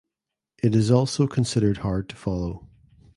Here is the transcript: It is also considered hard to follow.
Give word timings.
It 0.63 0.73
is 0.73 0.89
also 0.89 1.27
considered 1.27 1.77
hard 1.77 2.09
to 2.09 2.15
follow. 2.15 2.67